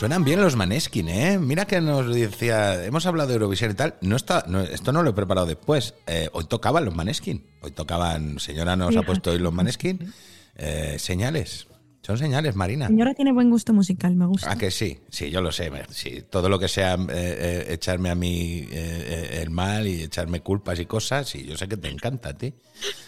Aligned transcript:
Suenan 0.00 0.24
bien 0.24 0.40
los 0.40 0.56
Maneskin, 0.56 1.10
¿eh? 1.10 1.38
Mira 1.38 1.66
que 1.66 1.78
nos 1.82 2.14
decía, 2.14 2.86
hemos 2.86 3.04
hablado 3.04 3.28
de 3.28 3.34
Eurovisión 3.34 3.72
y 3.72 3.74
tal. 3.74 3.96
No 4.00 4.16
está, 4.16 4.46
no, 4.48 4.62
esto 4.62 4.92
no 4.92 5.02
lo 5.02 5.10
he 5.10 5.12
preparado 5.12 5.46
después. 5.46 5.92
Eh, 6.06 6.30
hoy 6.32 6.46
tocaban 6.46 6.86
los 6.86 6.96
Maneskin. 6.96 7.44
Hoy 7.60 7.72
tocaban, 7.72 8.38
señora 8.38 8.76
nos 8.76 8.96
ha 8.96 9.02
puesto 9.02 9.30
hoy 9.30 9.38
los 9.38 9.52
Maneskin. 9.52 10.10
Eh, 10.56 10.96
señales. 10.98 11.66
Son 12.00 12.16
señales, 12.16 12.56
Marina. 12.56 12.86
Señora 12.86 13.12
tiene 13.12 13.30
buen 13.30 13.50
gusto 13.50 13.74
musical, 13.74 14.16
me 14.16 14.24
gusta. 14.24 14.50
Ah, 14.50 14.56
que 14.56 14.70
sí, 14.70 15.00
sí, 15.10 15.30
yo 15.30 15.42
lo 15.42 15.52
sé. 15.52 15.70
Sí, 15.90 16.24
todo 16.30 16.48
lo 16.48 16.58
que 16.58 16.68
sea 16.68 16.96
eh, 17.10 17.66
echarme 17.68 18.08
a 18.08 18.14
mí 18.14 18.66
el 18.72 19.50
mal 19.50 19.86
y 19.86 20.04
echarme 20.04 20.40
culpas 20.40 20.80
y 20.80 20.86
cosas, 20.86 21.28
sí, 21.28 21.44
yo 21.44 21.58
sé 21.58 21.68
que 21.68 21.76
te 21.76 21.90
encanta 21.90 22.30
a 22.30 22.38
ti. 22.38 22.54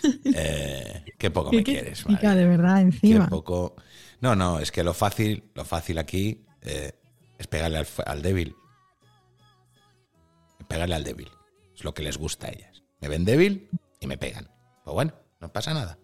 qué 1.18 1.30
poco 1.30 1.52
me 1.52 1.62
quieres, 1.62 2.04
Marina. 2.04 2.34
de 2.34 2.46
verdad, 2.46 2.82
encima. 2.82 3.24
Qué 3.24 3.30
poco. 3.30 3.76
No, 4.20 4.36
no, 4.36 4.60
es 4.60 4.70
que 4.70 4.84
lo 4.84 4.92
fácil, 4.92 5.42
lo 5.54 5.64
fácil 5.64 5.96
aquí 5.96 6.44
eh, 6.62 6.92
es 7.38 7.46
pegarle 7.46 7.84
al, 8.06 8.22
débil. 8.22 8.54
Pegarle 10.68 10.94
al 10.94 11.04
débil. 11.04 11.28
Es 11.74 11.84
lo 11.84 11.94
que 11.94 12.02
les 12.02 12.18
gusta 12.18 12.48
a 12.48 12.50
ellas. 12.50 12.82
Me 13.00 13.08
ven 13.08 13.24
débil 13.24 13.68
y 14.00 14.06
me 14.06 14.16
pegan. 14.16 14.48
Pues 14.84 14.94
bueno, 14.94 15.12
no 15.40 15.52
pasa 15.52 15.74
nada. 15.74 15.98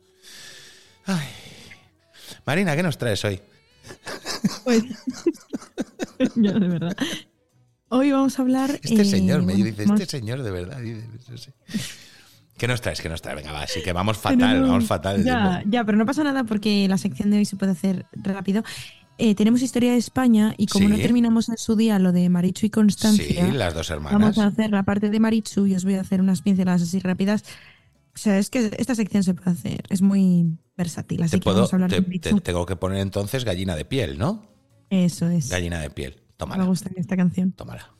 Marina, 2.44 2.76
¿qué 2.76 2.82
nos 2.82 2.98
traes 2.98 3.24
hoy? 3.24 3.40
Pues, 4.64 4.82
de 6.34 6.52
verdad. 6.52 6.96
Hoy 7.88 8.12
vamos 8.12 8.38
a 8.38 8.42
hablar. 8.42 8.78
Este 8.82 9.04
señor, 9.04 9.42
me 9.42 9.54
dice, 9.54 9.84
este 9.84 10.06
señor 10.06 10.42
de 10.42 10.50
verdad. 10.50 10.78
¿Qué 12.58 12.66
nos 12.66 12.80
traes? 12.80 13.00
¿Qué 13.00 13.08
nos 13.08 13.22
traes? 13.22 13.36
Venga, 13.36 13.52
va, 13.52 13.62
así 13.62 13.82
que 13.82 13.92
vamos 13.92 14.18
fatal, 14.18 14.62
vamos 14.62 14.84
fatal. 14.84 15.24
Ya, 15.24 15.62
ya, 15.66 15.84
pero 15.84 15.96
no 15.96 16.04
pasa 16.04 16.24
nada 16.24 16.44
porque 16.44 16.86
la 16.88 16.98
sección 16.98 17.30
de 17.30 17.38
hoy 17.38 17.44
se 17.44 17.56
puede 17.56 17.72
hacer 17.72 18.04
rápido. 18.12 18.62
Eh, 19.20 19.34
tenemos 19.34 19.62
historia 19.62 19.92
de 19.92 19.98
España 19.98 20.54
y 20.56 20.66
como 20.66 20.88
no 20.88 20.96
terminamos 20.96 21.48
en 21.48 21.58
su 21.58 21.74
día 21.74 21.98
lo 21.98 22.12
de 22.12 22.28
Marichu 22.28 22.66
y 22.66 22.70
Constancia, 22.70 23.52
las 23.52 23.74
dos 23.74 23.90
hermanas. 23.90 24.20
vamos 24.20 24.38
a 24.38 24.46
hacer 24.46 24.70
la 24.70 24.84
parte 24.84 25.10
de 25.10 25.18
Marichu 25.18 25.66
y 25.66 25.74
os 25.74 25.84
voy 25.84 25.94
a 25.94 26.02
hacer 26.02 26.20
unas 26.20 26.40
pinceladas 26.42 26.82
así 26.82 27.00
rápidas. 27.00 27.42
O 28.14 28.18
sea, 28.18 28.38
es 28.38 28.48
que 28.48 28.70
esta 28.78 28.94
sección 28.94 29.24
se 29.24 29.34
puede 29.34 29.50
hacer, 29.50 29.82
es 29.90 30.02
muy 30.02 30.58
versátil. 30.76 31.22
Así 31.24 31.40
que 31.40 31.50
vamos 31.50 31.72
a 31.72 31.76
hablar 31.76 31.90
de 31.90 32.00
tengo 32.40 32.64
que 32.64 32.76
poner 32.76 33.00
entonces 33.00 33.44
gallina 33.44 33.74
de 33.74 33.84
piel, 33.84 34.18
¿no? 34.18 34.46
Eso 34.88 35.28
es. 35.28 35.50
Gallina 35.50 35.80
de 35.80 35.90
piel. 35.90 36.22
Tómala. 36.36 36.62
Me 36.62 36.68
gusta 36.68 36.88
esta 36.94 37.16
canción. 37.16 37.52
Tómala. 37.52 37.92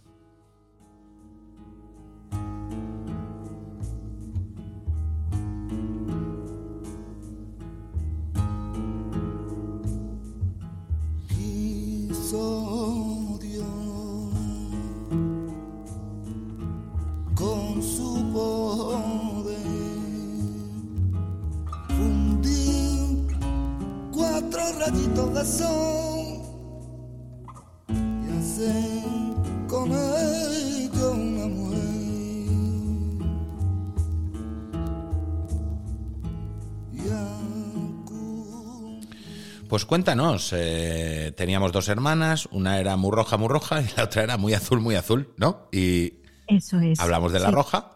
Con 17.35 17.83
su 17.83 18.23
poder. 18.33 19.57
Fundí 21.89 23.27
cuatro 24.13 24.61
rayitos 24.79 25.35
de 25.35 25.45
sol 25.45 26.08
cuéntanos, 39.89 40.53
eh, 40.55 41.33
teníamos 41.35 41.73
dos 41.73 41.89
hermanas, 41.89 42.47
una 42.53 42.79
era 42.79 42.97
muy 42.97 43.11
roja, 43.11 43.39
muy 43.39 43.49
roja 43.49 43.83
y 43.83 43.87
la 43.97 44.05
otra 44.05 44.23
era 44.23 44.37
muy 44.37 44.53
azul, 44.53 44.81
muy 44.81 44.95
azul, 44.95 45.33
¿no? 45.37 45.69
Y 45.73 46.21
eso 46.47 46.79
es. 46.79 47.01
Hablamos 47.01 47.33
de 47.33 47.41
la 47.41 47.51
roja 47.51 47.95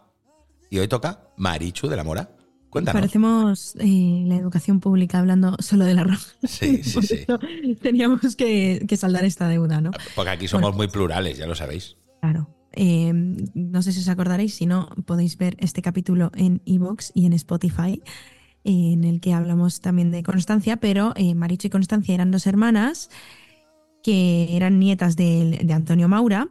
y 0.70 0.78
hoy 0.78 0.88
toca 0.88 1.28
Marichu 1.36 1.86
de 1.86 1.97
la 1.97 2.02
Mora. 2.02 2.31
Cuéntanos. 2.70 3.02
Parecemos 3.02 3.76
eh, 3.78 4.25
la 4.26 4.36
educación 4.36 4.81
pública 4.81 5.19
hablando 5.19 5.54
solo 5.60 5.84
de 5.84 5.92
la 5.92 6.04
roja. 6.04 6.32
Sí, 6.48 6.82
sí, 6.82 7.02
sí. 7.02 7.26
Teníamos 7.82 8.34
que, 8.36 8.97
saldar 8.97 9.26
esta 9.26 9.47
deuda, 9.47 9.82
¿no? 9.82 9.91
Porque 10.16 10.31
aquí 10.31 10.48
somos 10.48 10.75
muy 10.75 10.88
plurales, 10.88 11.36
ya 11.36 11.47
lo 11.47 11.54
sabéis. 11.54 11.98
Claro. 12.22 12.48
Eh, 12.72 13.12
no 13.12 13.82
sé 13.82 13.92
si 13.92 14.00
os 14.00 14.08
acordaréis, 14.08 14.54
si 14.54 14.64
no, 14.64 14.88
podéis 15.04 15.36
ver 15.36 15.56
este 15.58 15.82
capítulo 15.82 16.32
en 16.34 16.62
Evox 16.64 17.12
y 17.14 17.26
en 17.26 17.34
Spotify, 17.34 18.02
en 18.64 19.04
el 19.04 19.20
que 19.20 19.32
hablamos 19.32 19.80
también 19.80 20.10
de 20.10 20.22
Constancia, 20.22 20.76
pero 20.76 21.12
eh, 21.16 21.34
Marichu 21.34 21.66
y 21.68 21.70
Constancia 21.70 22.14
eran 22.14 22.30
dos 22.30 22.46
hermanas 22.46 23.10
que 24.02 24.56
eran 24.56 24.78
nietas 24.78 25.16
de, 25.16 25.60
de 25.62 25.72
Antonio 25.72 26.08
Maura 26.08 26.48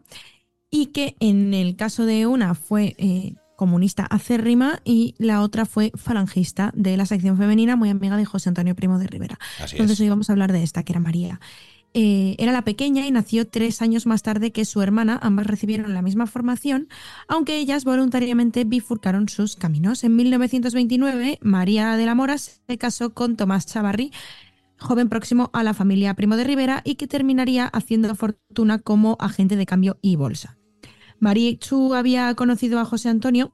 y 0.70 0.88
que 0.88 1.16
en 1.20 1.54
el 1.54 1.76
caso 1.76 2.06
de 2.06 2.26
una 2.26 2.56
fue 2.56 2.96
eh, 2.98 3.34
comunista 3.62 4.08
acérrima 4.10 4.80
y 4.84 5.14
la 5.20 5.42
otra 5.42 5.66
fue 5.66 5.92
falangista 5.94 6.72
de 6.74 6.98
la 6.98 7.06
sección 7.06 7.38
femenina, 7.38 7.76
muy 7.76 7.90
amiga 7.90 8.18
de 8.18 8.26
José 8.26 8.50
Antonio 8.50 8.74
Primo 8.74 8.98
de 8.98 9.06
Rivera. 9.06 9.38
Entonces 9.72 10.00
hoy 10.00 10.10
vamos 10.10 10.30
a 10.30 10.34
hablar 10.34 10.52
de 10.52 10.64
esta, 10.64 10.82
que 10.82 10.94
era 10.94 11.00
María. 11.00 11.40
Eh, 11.94 12.36
era 12.40 12.54
la 12.54 12.64
pequeña 12.64 13.06
y 13.06 13.12
nació 13.12 13.46
tres 13.48 13.82
años 13.82 14.06
más 14.06 14.24
tarde 14.24 14.52
que 14.52 14.64
su 14.64 14.82
hermana. 14.82 15.20
Ambas 15.22 15.48
recibieron 15.48 15.94
la 15.94 16.02
misma 16.02 16.26
formación, 16.26 16.88
aunque 17.28 17.58
ellas 17.58 17.84
voluntariamente 17.84 18.64
bifurcaron 18.64 19.28
sus 19.28 19.56
caminos. 19.58 20.04
En 20.04 20.16
1929, 20.16 21.40
María 21.42 21.98
de 21.98 22.06
la 22.06 22.16
Mora 22.16 22.38
se 22.38 22.78
casó 22.78 23.14
con 23.14 23.36
Tomás 23.36 23.66
Chavarri, 23.66 24.12
joven 24.78 25.10
próximo 25.10 25.50
a 25.54 25.64
la 25.64 25.74
familia 25.74 26.14
Primo 26.14 26.38
de 26.38 26.46
Rivera 26.46 26.82
y 26.86 26.96
que 26.96 27.08
terminaría 27.08 27.68
haciendo 27.68 28.16
fortuna 28.16 28.80
como 28.80 29.18
agente 29.20 29.58
de 29.58 29.66
cambio 29.66 29.98
y 30.02 30.16
bolsa. 30.16 30.58
Chu 31.60 31.94
había 31.94 32.34
conocido 32.36 32.80
a 32.80 32.86
José 32.86 33.10
Antonio 33.10 33.52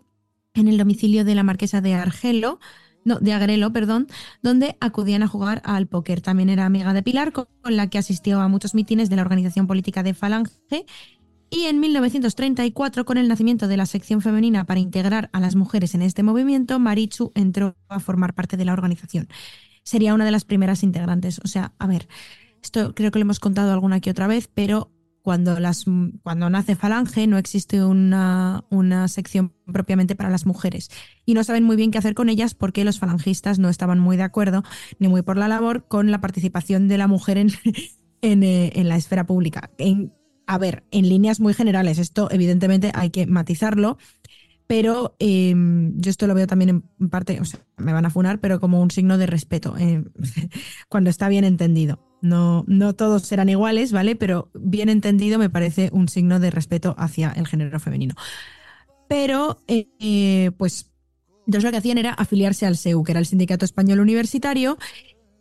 en 0.54 0.68
el 0.68 0.78
domicilio 0.78 1.26
de 1.26 1.36
la 1.36 1.44
marquesa 1.44 1.82
de 1.82 1.96
Argelo, 1.96 2.60
no, 3.08 3.20
de 3.20 3.32
Agrelo, 3.32 3.72
perdón, 3.72 4.08
donde 4.44 4.76
acudían 4.82 5.24
a 5.24 5.28
jugar 5.28 5.62
al 5.64 5.88
póker. 5.88 6.20
También 6.20 6.50
era 6.50 6.66
amiga 6.66 6.94
de 6.94 7.02
Pilar, 7.02 7.32
con 7.32 7.48
la 7.64 7.90
que 7.90 7.98
asistió 7.98 8.42
a 8.42 8.50
muchos 8.50 8.76
mítines 8.76 9.10
de 9.10 9.16
la 9.16 9.22
organización 9.22 9.66
política 9.66 10.04
de 10.04 10.14
Falange. 10.14 10.86
Y 11.50 11.64
en 11.64 11.80
1934, 11.80 13.06
con 13.06 13.18
el 13.18 13.30
nacimiento 13.30 13.70
de 13.70 13.78
la 13.78 13.86
sección 13.86 14.22
femenina 14.22 14.66
para 14.66 14.82
integrar 14.82 15.30
a 15.32 15.40
las 15.40 15.56
mujeres 15.56 15.96
en 15.96 16.02
este 16.02 16.22
movimiento, 16.22 16.80
Marichu 16.80 17.32
entró 17.34 17.78
a 17.88 18.02
formar 18.02 18.34
parte 18.34 18.58
de 18.58 18.66
la 18.66 18.74
organización. 18.74 19.30
Sería 19.84 20.14
una 20.14 20.26
de 20.26 20.32
las 20.32 20.44
primeras 20.44 20.84
integrantes. 20.84 21.40
O 21.46 21.48
sea, 21.48 21.72
a 21.80 21.88
ver, 21.88 22.10
esto 22.62 22.94
creo 22.94 23.12
que 23.12 23.20
lo 23.20 23.24
hemos 23.24 23.40
contado 23.40 23.72
alguna 23.72 24.02
que 24.02 24.12
otra 24.12 24.28
vez, 24.28 24.50
pero 24.54 24.92
cuando, 25.28 25.60
las, 25.60 25.84
cuando 26.24 26.50
nace 26.50 26.78
Falange 26.78 27.28
no 27.28 27.38
existe 27.38 27.84
una, 27.84 28.64
una, 28.70 29.10
sección 29.10 29.52
propiamente 29.66 30.16
para 30.16 30.30
las 30.30 30.46
mujeres 30.46 30.90
y 31.26 31.34
no 31.34 31.44
saben 31.44 31.66
muy 31.66 31.76
bien 31.76 31.92
qué 31.92 31.98
hacer 31.98 32.14
con 32.14 32.30
ellas 32.30 32.54
porque 32.54 32.86
los 32.86 32.98
falangistas 32.98 33.60
no 33.60 33.68
estaban 33.68 34.00
muy 34.00 34.16
de 34.16 34.24
acuerdo 34.24 34.64
ni 35.00 35.10
muy 35.10 35.24
por 35.24 35.36
la 35.36 35.50
labor 35.50 35.86
con 35.90 36.12
la 36.12 36.22
participación 36.22 36.88
de 36.88 36.98
la 36.98 37.08
mujer 37.08 37.38
en, 37.40 37.50
eh, 38.22 38.72
en 38.74 38.88
la 38.88 38.96
esfera 38.96 39.26
pública. 39.26 39.70
A 40.46 40.58
ver, 40.58 40.86
en 40.92 41.10
líneas 41.10 41.42
muy 41.42 41.54
generales, 41.54 41.98
esto 41.98 42.30
evidentemente 42.32 42.94
hay 42.96 43.10
que 43.10 43.28
matizarlo, 43.28 43.98
pero 44.66 45.18
em, 45.20 46.00
yo 46.00 46.10
esto 46.10 46.28
lo 46.28 46.36
veo 46.36 46.48
también 46.48 46.86
en 47.02 47.10
parte, 47.10 47.42
o 47.42 47.44
sea, 47.44 47.60
me 47.76 47.92
van 47.92 48.06
a 48.06 48.12
funar, 48.12 48.40
pero 48.40 48.62
como 48.62 48.82
un 48.82 48.92
signo 48.92 49.18
de 49.18 49.26
respeto, 49.26 49.76
eh, 49.78 50.06
cuando 50.88 51.10
está 51.10 51.28
bien 51.28 51.44
entendido. 51.44 52.07
No, 52.22 52.64
no 52.68 52.94
todos 52.94 53.24
serán 53.24 53.50
iguales, 53.50 53.92
¿vale? 53.92 54.16
Pero 54.16 54.50
bien 54.54 54.90
entendido 54.90 55.38
me 55.38 55.50
parece 55.50 55.90
un 55.94 56.10
signo 56.10 56.40
de 56.40 56.52
respeto 56.52 56.96
hacia 56.98 57.32
el 57.32 57.48
género 57.48 57.80
femenino. 57.80 58.16
Pero, 59.08 59.62
eh, 59.68 60.52
pues, 60.58 60.92
entonces 61.46 61.64
lo 61.64 61.72
que 61.72 61.78
hacían 61.78 61.98
era 61.98 62.12
afiliarse 62.12 62.66
al 62.66 62.76
SEU, 62.76 63.04
que 63.04 63.12
era 63.12 63.20
el 63.20 63.26
Sindicato 63.26 63.66
Español 63.66 64.00
Universitario, 64.00 64.78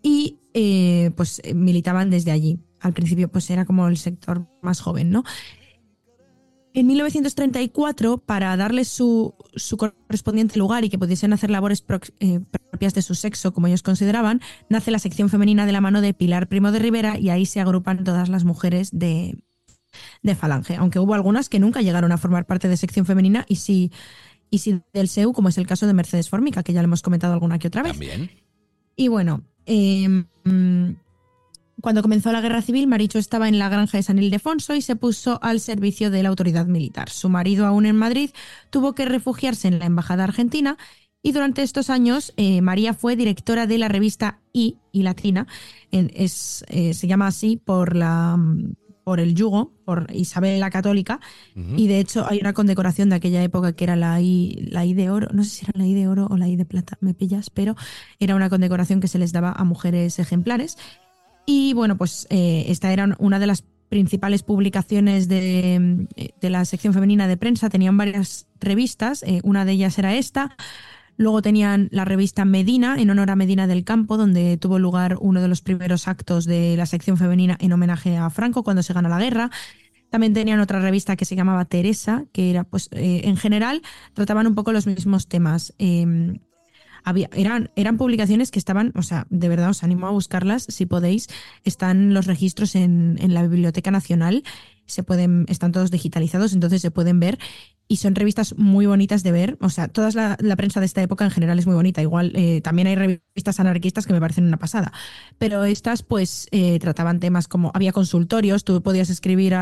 y 0.03 0.39
eh, 0.55 1.11
pues 1.17 1.43
militaban 1.55 2.11
desde 2.11 2.31
allí. 2.31 2.61
Al 2.81 2.93
principio, 2.93 3.29
pues 3.29 3.51
era 3.51 3.65
como 3.65 3.89
el 3.89 3.97
sector 3.97 4.47
más 4.63 4.81
joven, 4.81 5.11
¿no? 5.11 5.25
En 6.77 6.87
1934, 6.89 8.19
para 8.19 8.55
darles 8.55 8.89
su, 8.89 9.35
correspondiente 9.79 10.59
lugar 10.59 10.85
y 10.85 10.91
que 10.91 10.99
pudiesen 10.99 11.33
hacer 11.33 11.49
labores 11.49 11.83
eh, 12.21 12.41
propias 12.71 12.93
de 12.93 13.01
su 13.01 13.15
sexo, 13.15 13.55
como 13.55 13.67
ellos 13.67 13.83
consideraban, 13.83 14.43
nace 14.69 14.91
la 14.91 14.99
sección 14.99 15.31
femenina 15.31 15.65
de 15.65 15.73
la 15.73 15.81
mano 15.81 16.03
de 16.03 16.13
Pilar 16.13 16.49
Primo 16.49 16.73
de 16.73 16.79
Rivera 16.79 17.19
y 17.19 17.31
ahí 17.31 17.47
se 17.47 17.61
agrupan 17.61 18.05
todas 18.05 18.29
las 18.29 18.45
mujeres 18.45 18.91
de, 18.93 19.39
Falange, 20.39 20.77
aunque 20.77 20.99
hubo 20.99 21.15
algunas 21.15 21.49
que 21.49 21.61
nunca 21.61 21.81
llegaron 21.81 22.13
a 22.13 22.19
formar 22.19 22.45
parte 22.45 22.69
de 22.69 22.77
sección 22.77 23.07
femenina 23.07 23.47
y 23.49 23.57
sí, 23.57 23.91
y 24.51 24.59
sí 24.59 24.83
del 24.93 25.09
SEU, 25.09 25.33
como 25.33 25.49
es 25.49 25.57
el 25.57 25.67
caso 25.67 25.87
de 25.87 25.95
Mercedes 25.95 26.29
Formica, 26.29 26.63
que 26.63 26.75
ya 26.75 26.83
le 26.83 26.89
hemos 26.89 27.01
comentado 27.01 27.33
alguna 27.33 27.59
que 27.59 27.69
otra 27.69 27.85
vez. 27.85 27.93
También. 27.93 28.31
Y 28.97 29.09
bueno, 29.09 29.45
eh, 29.65 30.27
cuando 31.81 32.03
comenzó 32.03 32.33
la 32.33 32.41
guerra 32.41 32.63
civil, 32.63 32.87
Maricho 32.87 33.19
estaba 33.19 33.49
en 33.49 33.59
la 33.59 33.69
granja 33.69 33.99
de 33.99 34.03
San 34.03 34.19
Ildefonso 34.19 34.75
y 34.75 34.83
se 34.83 34.97
puso 34.97 35.39
al 35.43 35.61
servicio 35.61 36.11
de 36.11 36.23
la 36.23 36.31
autoridad 36.31 36.67
militar. 36.67 37.11
Su 37.11 37.29
marido, 37.29 37.67
aún 37.67 37.87
en 37.87 37.97
Madrid, 37.97 38.31
tuvo 38.71 38.95
que 38.95 39.05
refugiarse 39.05 39.69
en 39.69 39.79
la 39.79 39.87
embajada 39.87 40.25
argentina 40.25 40.79
y 41.23 41.33
durante 41.33 41.63
estos 41.63 41.91
años 41.91 42.33
eh, 42.37 42.61
María 42.61 42.95
fue 42.95 43.17
directora 43.17 43.67
de 43.67 43.79
la 43.79 43.89
revista 43.89 44.41
I 44.53 44.77
y 44.93 45.03
Latina. 45.03 45.47
es, 45.91 46.65
eh, 46.69 46.95
se 46.95 47.07
llama 47.09 47.27
así 47.27 47.57
por 47.57 47.97
la, 47.97 48.39
por 49.03 49.21
el 49.21 49.35
yugo, 49.35 49.73
por 49.85 50.07
Isabel 50.13 50.61
la 50.61 50.71
Católica, 50.71 51.21
y 51.55 51.89
de 51.89 52.01
hecho 52.01 52.27
hay 52.29 52.39
una 52.41 52.53
condecoración 52.53 53.09
de 53.09 53.17
aquella 53.17 53.43
época 53.43 53.73
que 53.73 53.85
era 53.85 53.97
la 53.97 54.21
I, 54.21 54.69
la 54.71 54.85
I 54.85 54.95
de 54.95 55.11
oro, 55.11 55.29
no 55.33 55.45
sé 55.45 55.51
si 55.51 55.65
era 55.65 55.73
la 55.77 55.87
I 55.87 55.95
de 55.95 56.09
oro 56.09 56.27
o 56.31 56.37
la 56.37 56.49
I 56.49 56.57
de 56.57 56.65
plata, 56.65 56.99
me 57.01 57.15
pillas, 57.15 57.51
pero 57.51 57.77
era 58.19 58.35
una 58.35 58.51
condecoración 58.51 59.01
que 59.01 59.09
se 59.09 59.19
les 59.19 59.33
daba 59.33 59.53
a 59.53 59.65
mujeres 59.65 60.19
ejemplares. 60.19 60.77
Y 61.47 61.73
bueno, 61.75 61.97
pues 61.97 62.27
eh, 62.29 62.65
esta 62.69 62.93
era 62.93 63.17
una 63.19 63.39
de 63.39 63.47
las 63.47 63.65
principales 63.89 64.43
publicaciones 64.43 65.29
de, 65.29 66.09
de, 66.41 66.51
la 66.51 66.65
sección 66.65 66.93
femenina 66.93 67.29
de 67.29 67.37
prensa, 67.37 67.71
tenían 67.71 67.97
varias 67.97 68.49
revistas, 68.59 69.23
eh, 69.23 69.41
una 69.45 69.65
de 69.65 69.73
ellas 69.73 69.97
era 69.99 70.17
esta, 70.17 70.57
Luego 71.19 71.41
tenían 71.41 71.89
la 71.93 72.05
revista 72.05 72.45
Medina, 72.45 72.97
en 72.99 73.09
honor 73.11 73.31
a 73.31 73.37
Medina 73.37 73.67
del 73.67 73.85
Campo, 73.85 74.19
donde 74.19 74.59
tuvo 74.59 74.79
lugar 74.79 75.17
uno 75.21 75.41
de 75.41 75.49
los 75.49 75.63
primeros 75.63 76.09
actos 76.09 76.45
de 76.45 76.77
la 76.77 76.85
sección 76.85 77.17
femenina 77.17 77.57
en 77.59 77.73
homenaje 77.73 78.17
a 78.17 78.29
Franco 78.29 78.63
cuando 78.63 78.83
se 78.83 78.93
gana 78.93 79.09
la 79.09 79.19
guerra. 79.19 79.51
También 80.11 80.35
tenían 80.35 80.61
otra 80.61 80.81
revista 80.81 81.17
que 81.17 81.25
se 81.25 81.35
llamaba 81.35 81.65
Teresa, 81.65 82.27
que 82.33 82.51
era, 82.51 82.65
pues, 82.65 82.89
eh, 82.93 83.23
en 83.25 83.37
general, 83.37 83.83
trataban 84.13 84.47
un 84.47 84.55
poco 84.55 84.73
los 84.73 84.87
mismos 84.87 85.27
temas. 85.27 85.75
Em, 85.79 86.39
eran, 87.33 87.71
eran 87.77 87.97
publicaciones 87.97 88.51
que 88.51 88.59
estaban, 88.59 88.93
o 88.97 89.03
sea, 89.03 89.27
de 89.31 89.49
verdad 89.49 89.71
os 89.71 89.83
animo 89.83 90.07
a 90.07 90.11
buscarlas 90.11 90.67
si 90.69 90.87
podéis. 90.87 91.29
Están 91.65 92.15
los 92.15 92.27
registros 92.27 92.75
en, 92.75 93.17
en 93.21 93.35
la 93.35 93.47
Biblioteca 93.47 93.91
Nacional, 93.91 94.43
se 94.87 95.03
pueden, 95.03 95.47
están 95.49 95.73
todos 95.73 95.91
digitalizados, 95.91 96.53
entonces 96.53 96.81
se 96.81 96.91
pueden 96.91 97.21
ver 97.21 97.39
y 97.89 97.97
son 97.97 98.15
revistas 98.15 98.57
muy 98.57 98.87
bonitas 98.87 99.23
de 99.23 99.33
ver. 99.33 99.59
O 99.61 99.71
sea, 99.71 99.89
toda 99.89 100.11
la, 100.11 100.57
prensa 100.57 100.81
de 100.81 100.87
esta 100.87 101.03
época 101.03 101.25
en 101.25 101.31
general 101.31 101.59
es 101.59 101.67
muy 101.67 101.75
bonita. 101.77 102.03
Igual 102.03 102.33
eh, 102.35 102.61
también 102.61 102.89
hay 102.89 102.97
revistas 102.97 103.61
anarquistas 103.61 104.07
que 104.07 104.13
me 104.13 104.21
parecen 104.21 104.45
una 104.45 104.57
pasada. 104.57 104.93
Pero 105.39 105.65
estas, 105.65 106.03
pues, 106.03 106.49
eh, 106.51 106.79
trataban 106.81 107.21
temas 107.21 107.47
como 107.47 107.71
había 107.75 107.93
consultorios, 107.93 108.65
tú 108.65 108.83
podías 108.83 109.09
escribir 109.11 109.55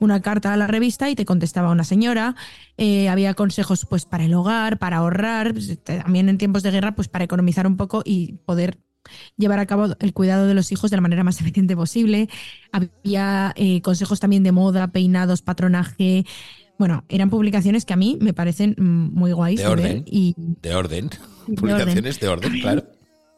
una 0.00 0.22
carta 0.22 0.52
a 0.52 0.56
la 0.56 0.66
revista 0.66 1.10
y 1.10 1.14
te 1.14 1.26
contestaba 1.26 1.70
una 1.70 1.84
señora. 1.84 2.34
Eh, 2.78 3.08
había 3.08 3.34
consejos, 3.34 3.86
pues, 3.88 4.06
para 4.06 4.24
el 4.24 4.32
hogar, 4.32 4.78
para 4.78 4.98
ahorrar, 4.98 5.52
pues, 5.52 5.78
también 5.82 6.28
en 6.30 6.38
tiempos 6.38 6.62
de 6.62 6.70
guerra, 6.70 6.94
pues, 6.94 7.08
para 7.08 7.24
economizar 7.24 7.66
un 7.66 7.76
poco 7.76 8.02
y 8.04 8.34
poder 8.46 8.78
llevar 9.36 9.58
a 9.58 9.66
cabo 9.66 9.88
el 9.98 10.12
cuidado 10.14 10.46
de 10.46 10.54
los 10.54 10.70
hijos 10.70 10.90
de 10.90 10.96
la 10.96 11.00
manera 11.02 11.24
más 11.24 11.38
eficiente 11.40 11.76
posible. 11.76 12.30
Había 12.72 13.54
consejos 13.82 14.20
también 14.20 14.42
de 14.42 14.52
moda, 14.52 14.88
peinados, 14.88 15.42
patronaje. 15.42 16.24
Bueno, 16.78 17.04
eran 17.08 17.30
publicaciones 17.30 17.84
que 17.84 17.92
a 17.92 17.96
mí 17.96 18.18
me 18.20 18.32
parecen 18.32 18.74
mm, 18.76 19.14
muy 19.14 19.32
guays. 19.32 19.60
De 19.60 19.66
orden. 19.66 20.04
y... 20.06 20.34
De 20.62 20.74
orden. 20.74 21.10
publicaciones 21.56 22.18
de 22.20 22.28
orden, 22.28 22.60
claro. 22.60 22.84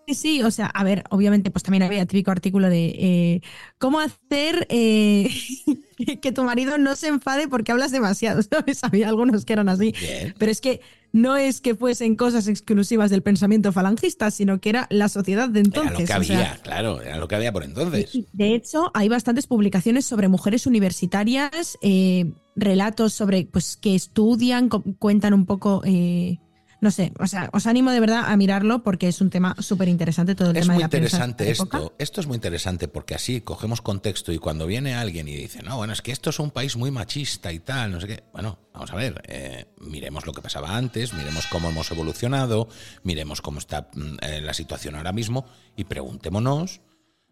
Sí, 0.06 0.14
sí, 0.14 0.42
o 0.42 0.50
sea, 0.50 0.66
a 0.66 0.84
ver, 0.84 1.04
obviamente, 1.10 1.50
pues 1.50 1.62
también 1.62 1.82
había 1.82 2.04
típico 2.06 2.30
artículo 2.30 2.68
de 2.68 2.86
eh, 2.86 3.40
cómo 3.78 4.00
hacer 4.00 4.66
eh, 4.68 5.30
que 6.22 6.32
tu 6.32 6.44
marido 6.44 6.78
no 6.78 6.96
se 6.96 7.08
enfade 7.08 7.48
porque 7.48 7.72
hablas 7.72 7.90
demasiado, 7.90 8.42
¿sabes? 8.50 8.84
Había 8.84 9.08
algunos 9.08 9.44
que 9.44 9.52
eran 9.52 9.68
así. 9.68 9.94
Pero 10.38 10.52
es 10.52 10.60
que 10.60 10.80
no 11.14 11.36
es 11.36 11.60
que 11.60 11.76
fuesen 11.76 12.16
cosas 12.16 12.48
exclusivas 12.48 13.08
del 13.08 13.22
pensamiento 13.22 13.70
falangista, 13.70 14.32
sino 14.32 14.60
que 14.60 14.70
era 14.70 14.88
la 14.90 15.08
sociedad 15.08 15.48
de 15.48 15.60
entonces. 15.60 15.92
Era 15.92 16.18
lo 16.18 16.24
que 16.26 16.32
había, 16.32 16.58
claro, 16.60 17.00
era 17.00 17.18
lo 17.18 17.28
que 17.28 17.36
había 17.36 17.52
por 17.52 17.62
entonces. 17.62 18.18
De 18.32 18.52
hecho, 18.52 18.90
hay 18.94 19.08
bastantes 19.08 19.46
publicaciones 19.46 20.04
sobre 20.04 20.26
mujeres 20.26 20.66
universitarias, 20.66 21.78
eh, 21.82 22.32
relatos 22.56 23.12
sobre 23.12 23.46
pues 23.46 23.76
que 23.76 23.94
estudian, 23.94 24.68
cuentan 24.68 25.34
un 25.34 25.46
poco 25.46 25.82
eh, 25.84 26.40
no 26.84 26.90
sé, 26.90 27.12
o 27.18 27.26
sea, 27.26 27.48
os 27.54 27.66
animo 27.66 27.92
de 27.92 27.98
verdad 27.98 28.24
a 28.26 28.36
mirarlo 28.36 28.82
porque 28.82 29.08
es 29.08 29.22
un 29.22 29.30
tema 29.30 29.56
súper 29.58 29.88
interesante 29.88 30.34
todo 30.34 30.50
el 30.50 30.54
tema 30.54 30.74
de 30.74 30.80
la 30.80 30.84
interesante 30.84 31.50
esto. 31.50 31.94
Esto 31.96 32.20
es 32.20 32.26
muy 32.26 32.34
interesante 32.34 32.88
porque 32.88 33.14
así 33.14 33.40
cogemos 33.40 33.80
contexto 33.80 34.32
y 34.32 34.38
cuando 34.38 34.66
viene 34.66 34.94
alguien 34.94 35.26
y 35.26 35.34
dice, 35.34 35.62
no, 35.62 35.78
bueno, 35.78 35.94
es 35.94 36.02
que 36.02 36.12
esto 36.12 36.28
es 36.28 36.38
un 36.38 36.50
país 36.50 36.76
muy 36.76 36.90
machista 36.90 37.50
y 37.54 37.60
tal, 37.60 37.92
no 37.92 38.02
sé 38.02 38.06
qué. 38.06 38.24
Bueno, 38.34 38.58
vamos 38.74 38.92
a 38.92 38.96
ver, 38.96 39.22
eh, 39.28 39.64
miremos 39.80 40.26
lo 40.26 40.34
que 40.34 40.42
pasaba 40.42 40.76
antes, 40.76 41.14
miremos 41.14 41.46
cómo 41.46 41.70
hemos 41.70 41.90
evolucionado, 41.90 42.68
miremos 43.02 43.40
cómo 43.40 43.60
está 43.60 43.88
mm, 43.94 44.16
eh, 44.20 44.40
la 44.42 44.52
situación 44.52 44.96
ahora 44.96 45.12
mismo 45.12 45.46
y 45.76 45.84
preguntémonos 45.84 46.82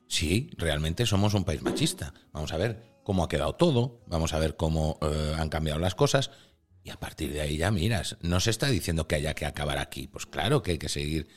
si 0.09 0.49
realmente 0.57 1.05
somos 1.05 1.35
un 1.35 1.45
país 1.45 1.61
machista. 1.61 2.15
Vamos 2.33 2.55
a 2.55 2.57
ver 2.57 2.95
cómo 3.05 3.23
ha 3.23 3.29
quedado 3.29 3.55
todo, 3.55 4.01
vamos 4.07 4.33
a 4.33 4.39
ver 4.39 4.57
cómo 4.57 4.99
eh, 5.03 5.37
han 5.39 5.51
cambiado 5.51 5.79
las 5.79 5.95
cosas 5.95 6.31
y 6.85 6.91
a 6.91 6.99
partir 6.99 7.33
de 7.33 7.41
ahí 7.41 7.57
ya 7.57 7.71
miras, 7.71 8.17
no 8.23 8.41
se 8.41 8.51
está 8.51 8.67
diciendo 8.67 9.07
que 9.07 9.17
haya 9.17 9.35
que 9.35 9.47
acabar 9.47 9.79
aquí. 9.79 10.09
Pues 10.09 10.27
claro 10.27 10.63
que 10.63 10.73
hay 10.73 10.79
que 10.79 10.89
seguir 10.89 11.29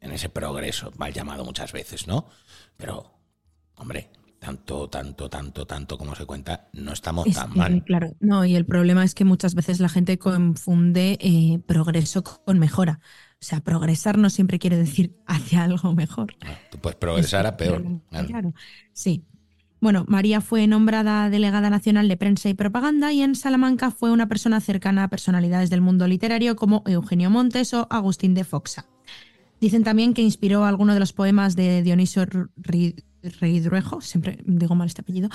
en 0.00 0.12
ese 0.12 0.28
progreso, 0.28 0.92
mal 0.96 1.12
llamado 1.12 1.44
muchas 1.44 1.72
veces, 1.72 2.06
¿no? 2.06 2.28
Pero, 2.76 3.18
hombre, 3.76 4.10
tanto, 4.38 4.88
tanto, 4.88 5.28
tanto, 5.28 5.66
tanto 5.66 5.98
como 5.98 6.14
se 6.14 6.24
cuenta, 6.24 6.68
no 6.72 6.92
estamos 6.92 7.26
tan 7.34 7.54
mal. 7.56 7.82
Claro, 7.84 8.14
no, 8.20 8.44
y 8.44 8.54
el 8.54 8.64
problema 8.64 9.04
es 9.04 9.14
que 9.14 9.24
muchas 9.24 9.54
veces 9.54 9.80
la 9.80 9.88
gente 9.88 10.18
confunde 10.18 11.18
eh, 11.20 11.58
progreso 11.66 12.22
con 12.22 12.58
mejora. 12.58 13.00
O 13.40 13.44
sea, 13.44 13.60
progresar 13.60 14.18
no 14.18 14.30
siempre 14.30 14.58
quiere 14.58 14.76
decir 14.76 15.16
hacia 15.26 15.64
algo 15.64 15.94
mejor. 15.94 16.36
Ah, 16.42 16.58
tú 16.70 16.78
puedes 16.78 16.96
progresar 16.96 17.46
a 17.46 17.56
peor. 17.56 17.84
claro. 18.26 18.54
Sí, 18.92 19.24
bueno, 19.80 20.04
María 20.08 20.40
fue 20.40 20.66
nombrada 20.66 21.30
delegada 21.30 21.70
nacional 21.70 22.08
de 22.08 22.16
prensa 22.16 22.48
y 22.48 22.54
propaganda 22.54 23.12
y 23.12 23.22
en 23.22 23.34
Salamanca 23.34 23.90
fue 23.90 24.10
una 24.10 24.28
persona 24.28 24.60
cercana 24.60 25.04
a 25.04 25.08
personalidades 25.08 25.70
del 25.70 25.80
mundo 25.80 26.06
literario 26.06 26.56
como 26.56 26.82
Eugenio 26.86 27.30
Montes 27.30 27.74
o 27.74 27.86
Agustín 27.90 28.34
de 28.34 28.44
Foxa. 28.44 28.86
Dicen 29.60 29.84
también 29.84 30.14
que 30.14 30.22
inspiró 30.22 30.64
algunos 30.64 30.94
de 30.94 31.00
los 31.00 31.12
poemas 31.12 31.56
de 31.56 31.82
Dionisio 31.82 32.26
Reidruejo, 33.22 34.00
siempre 34.00 34.38
digo 34.44 34.74
mal 34.74 34.86
este 34.86 35.02
apellido. 35.02 35.28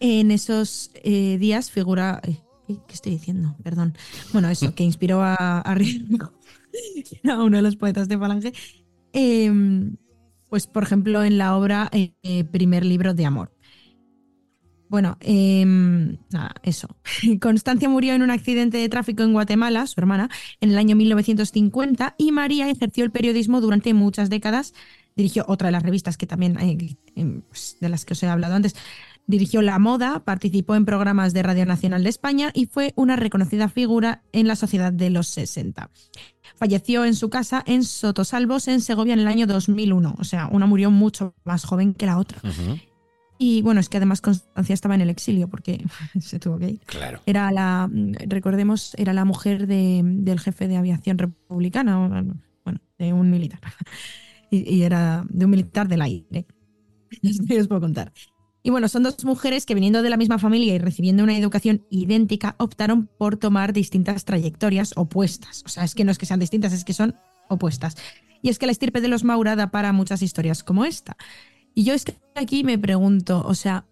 En 0.00 0.30
esos 0.30 0.90
eh, 1.02 1.38
días 1.38 1.70
figura. 1.70 2.20
Eh, 2.24 2.38
¿Qué 2.66 2.94
estoy 2.94 3.12
diciendo? 3.12 3.56
Perdón. 3.62 3.96
Bueno, 4.32 4.48
eso, 4.48 4.74
que 4.74 4.84
inspiró 4.84 5.22
a, 5.22 5.34
a 5.34 5.62
a 7.30 7.42
uno 7.42 7.56
de 7.58 7.62
los 7.62 7.76
poetas 7.76 8.08
de 8.08 8.18
Falange. 8.18 8.52
Em, 9.12 9.96
pues, 10.48 10.66
por 10.66 10.82
ejemplo, 10.82 11.22
en 11.22 11.38
la 11.38 11.56
obra 11.56 11.90
eh, 11.92 12.44
Primer 12.44 12.84
libro 12.84 13.14
de 13.14 13.26
amor. 13.26 13.52
Bueno, 14.88 15.16
em, 15.20 16.18
nada, 16.30 16.54
eso. 16.62 16.88
Constancia 17.40 17.88
murió 17.88 18.14
en 18.14 18.22
un 18.22 18.30
accidente 18.30 18.78
de 18.78 18.88
tráfico 18.88 19.22
en 19.22 19.32
Guatemala, 19.32 19.86
su 19.86 20.00
hermana, 20.00 20.28
en 20.60 20.70
el 20.70 20.78
año 20.78 20.94
1950 20.96 22.14
y 22.18 22.32
María 22.32 22.68
ejerció 22.68 23.04
el 23.04 23.10
periodismo 23.10 23.60
durante 23.60 23.94
muchas 23.94 24.30
décadas. 24.30 24.74
Dirigió 25.16 25.44
otra 25.48 25.68
de 25.68 25.72
las 25.72 25.82
revistas 25.82 26.16
que 26.16 26.26
también 26.26 26.58
em, 27.14 27.42
pues, 27.42 27.76
de 27.80 27.88
las 27.88 28.04
que 28.04 28.12
os 28.14 28.22
he 28.22 28.28
hablado 28.28 28.54
antes. 28.54 28.74
Dirigió 29.26 29.62
La 29.62 29.78
Moda, 29.78 30.22
participó 30.24 30.74
en 30.74 30.84
programas 30.84 31.32
de 31.32 31.42
Radio 31.42 31.64
Nacional 31.64 32.02
de 32.02 32.10
España 32.10 32.50
y 32.52 32.66
fue 32.66 32.92
una 32.94 33.16
reconocida 33.16 33.68
figura 33.70 34.22
en 34.32 34.46
la 34.46 34.54
sociedad 34.54 34.92
de 34.92 35.08
los 35.08 35.28
60. 35.28 35.90
Falleció 36.56 37.06
en 37.06 37.14
su 37.14 37.30
casa 37.30 37.62
en 37.66 37.84
Sotosalvos, 37.84 38.68
en 38.68 38.82
Segovia, 38.82 39.14
en 39.14 39.20
el 39.20 39.28
año 39.28 39.46
2001. 39.46 40.16
O 40.18 40.24
sea, 40.24 40.48
una 40.48 40.66
murió 40.66 40.90
mucho 40.90 41.34
más 41.44 41.64
joven 41.64 41.94
que 41.94 42.04
la 42.04 42.18
otra. 42.18 42.42
Y 43.38 43.62
bueno, 43.62 43.80
es 43.80 43.88
que 43.88 43.96
además 43.96 44.20
Constancia 44.20 44.74
estaba 44.74 44.94
en 44.94 45.00
el 45.00 45.10
exilio 45.10 45.48
porque 45.48 45.84
se 46.20 46.38
tuvo 46.38 46.58
que 46.58 46.70
ir. 46.70 46.80
Claro. 46.86 47.20
Era 47.26 47.50
la, 47.50 47.90
recordemos, 48.26 48.94
era 48.96 49.12
la 49.12 49.24
mujer 49.24 49.66
del 49.66 50.40
jefe 50.40 50.68
de 50.68 50.76
aviación 50.76 51.18
republicana, 51.18 51.98
bueno, 52.64 52.80
de 52.98 53.12
un 53.12 53.30
militar. 53.30 53.60
Y, 54.50 54.82
era 54.82 55.24
de 55.30 55.46
un 55.46 55.50
militar 55.50 55.88
del 55.88 56.00
aire. 56.00 56.46
os 57.60 57.66
puedo 57.66 57.80
contar. 57.80 58.12
Y 58.62 58.70
bueno, 58.70 58.88
son 58.88 59.02
dos 59.02 59.24
mujeres 59.24 59.66
que 59.66 59.74
viniendo 59.74 60.00
de 60.00 60.10
la 60.10 60.16
misma 60.16 60.38
familia 60.38 60.74
y 60.74 60.78
recibiendo 60.78 61.24
una 61.24 61.36
educación 61.36 61.84
idéntica, 61.90 62.54
optaron 62.58 63.08
por 63.18 63.36
tomar 63.36 63.72
distintas 63.72 64.24
trayectorias 64.24 64.92
opuestas. 64.96 65.64
O 65.66 65.68
sea, 65.68 65.82
es 65.82 65.96
que 65.96 66.04
no 66.04 66.12
es 66.12 66.18
que 66.18 66.26
sean 66.26 66.38
distintas, 66.38 66.72
es 66.72 66.84
que 66.84 66.92
son 66.92 67.16
opuestas. 67.48 67.96
Y 68.42 68.48
es 68.48 68.58
que 68.58 68.66
la 68.66 68.72
estirpe 68.72 69.00
de 69.00 69.08
los 69.08 69.24
Maura 69.24 69.56
da 69.56 69.70
para 69.70 69.92
muchas 69.92 70.22
historias 70.22 70.62
como 70.62 70.84
esta. 70.84 71.16
Y 71.74 71.84
yo 71.84 71.94
es 71.94 72.04
que 72.04 72.16
aquí 72.34 72.64
me 72.64 72.78
pregunto, 72.78 73.42
o 73.46 73.54
sea, 73.54 73.84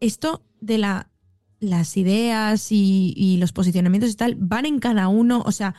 esto 0.00 0.42
de 0.60 0.78
la, 0.78 1.10
las 1.60 1.96
ideas 1.96 2.68
y, 2.70 3.36
los 3.38 3.52
posicionamientos 3.52 4.10
y 4.10 4.14
tal, 4.14 4.34
¿van 4.36 4.66
en 4.66 4.78
cada 4.78 5.08
uno? 5.08 5.42
O 5.46 5.52
sea, 5.52 5.74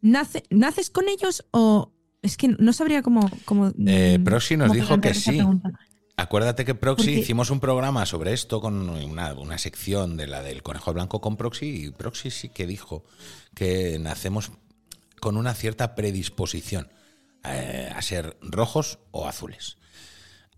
¿nace, 0.00 0.44
¿naces 0.50 0.90
con 0.90 1.08
ellos 1.08 1.44
o 1.50 1.92
es 2.22 2.36
que 2.36 2.48
no 2.48 2.72
sabría 2.72 3.02
cómo... 3.02 3.30
cómo 3.44 3.72
eh, 3.86 4.18
Proxy 4.24 4.56
nos 4.56 4.72
dijo 4.72 5.00
que 5.00 5.14
sí. 5.14 5.40
Acuérdate 6.16 6.64
que 6.64 6.76
Proxy 6.76 7.10
hicimos 7.10 7.50
un 7.50 7.58
programa 7.58 8.06
sobre 8.06 8.32
esto 8.32 8.60
con 8.60 8.88
una, 8.88 9.58
sección 9.58 10.16
de 10.16 10.28
la 10.28 10.42
del 10.42 10.62
conejo 10.62 10.92
blanco 10.92 11.20
con 11.20 11.36
Proxy 11.36 11.86
y 11.86 11.90
Proxy 11.90 12.30
sí 12.30 12.48
que 12.50 12.66
dijo 12.66 13.04
que 13.54 13.98
nacemos 13.98 14.52
con 15.20 15.36
una 15.36 15.54
cierta 15.54 15.96
predisposición 15.96 16.88
eh, 17.44 17.92
a 17.94 18.00
ser 18.00 18.36
rojos 18.40 19.00
o 19.10 19.26
azules. 19.26 19.76